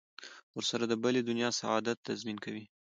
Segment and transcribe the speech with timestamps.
[0.57, 2.63] ورسره د بلې دنیا سعادت تضمین کوي.